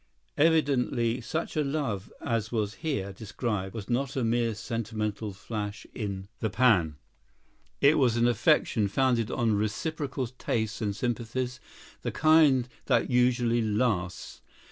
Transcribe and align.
Evidently 0.35 1.21
such 1.21 1.55
a 1.55 1.63
love 1.63 2.11
as 2.21 2.51
was 2.51 2.73
here 2.81 3.13
described 3.13 3.75
was 3.75 3.87
not 3.87 4.15
a 4.15 4.23
mere 4.23 4.55
sentimental 4.55 5.31
flash 5.31 5.85
in 5.93 6.27
the 6.39 6.49
pan. 6.49 6.95
It 7.81 7.99
was 7.99 8.17
an 8.17 8.27
affection 8.27 8.87
founded 8.87 9.29
on 9.29 9.53
reciprocal 9.53 10.25
tastes 10.25 10.81
and 10.81 10.95
sympathies, 10.95 11.59
the 12.01 12.11
kind 12.11 12.67
that 12.87 13.11
usually 13.11 13.61
lasts. 13.61 14.41